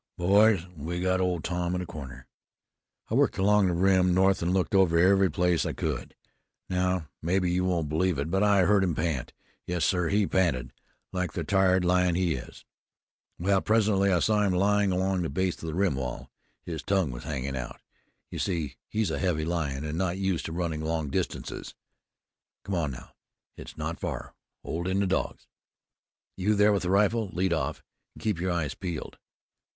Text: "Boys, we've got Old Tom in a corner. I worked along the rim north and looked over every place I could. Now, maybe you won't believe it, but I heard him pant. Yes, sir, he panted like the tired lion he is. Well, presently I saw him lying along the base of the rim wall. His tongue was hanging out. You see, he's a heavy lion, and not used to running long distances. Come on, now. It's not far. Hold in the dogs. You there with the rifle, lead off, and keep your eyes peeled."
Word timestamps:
"Boys, 0.17 0.65
we've 0.75 1.03
got 1.03 1.21
Old 1.21 1.43
Tom 1.43 1.75
in 1.75 1.81
a 1.81 1.85
corner. 1.85 2.25
I 3.11 3.13
worked 3.13 3.37
along 3.37 3.67
the 3.67 3.73
rim 3.73 4.15
north 4.15 4.41
and 4.41 4.51
looked 4.51 4.73
over 4.73 4.97
every 4.97 5.29
place 5.29 5.63
I 5.63 5.73
could. 5.73 6.15
Now, 6.67 7.07
maybe 7.21 7.51
you 7.51 7.65
won't 7.65 7.87
believe 7.87 8.17
it, 8.17 8.31
but 8.31 8.41
I 8.41 8.61
heard 8.61 8.83
him 8.83 8.95
pant. 8.95 9.31
Yes, 9.67 9.85
sir, 9.85 10.07
he 10.09 10.25
panted 10.25 10.73
like 11.11 11.33
the 11.33 11.43
tired 11.43 11.85
lion 11.85 12.15
he 12.15 12.33
is. 12.33 12.65
Well, 13.37 13.61
presently 13.61 14.11
I 14.11 14.21
saw 14.21 14.41
him 14.41 14.53
lying 14.53 14.91
along 14.91 15.21
the 15.21 15.29
base 15.29 15.61
of 15.61 15.67
the 15.67 15.75
rim 15.75 15.93
wall. 15.93 16.31
His 16.63 16.81
tongue 16.81 17.11
was 17.11 17.25
hanging 17.25 17.55
out. 17.55 17.79
You 18.31 18.39
see, 18.39 18.77
he's 18.89 19.11
a 19.11 19.19
heavy 19.19 19.45
lion, 19.45 19.83
and 19.85 19.99
not 19.99 20.17
used 20.17 20.47
to 20.47 20.51
running 20.51 20.81
long 20.81 21.11
distances. 21.11 21.75
Come 22.63 22.73
on, 22.73 22.89
now. 22.89 23.11
It's 23.55 23.77
not 23.77 23.99
far. 23.99 24.33
Hold 24.63 24.87
in 24.87 24.99
the 24.99 25.05
dogs. 25.05 25.45
You 26.35 26.55
there 26.55 26.73
with 26.73 26.81
the 26.81 26.89
rifle, 26.89 27.29
lead 27.33 27.53
off, 27.53 27.83
and 28.15 28.23
keep 28.23 28.39
your 28.41 28.49
eyes 28.51 28.73
peeled." 28.73 29.19